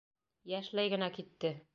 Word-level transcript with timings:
Йәшләй 0.53 0.91
генә 0.93 1.11
китте. 1.19 1.53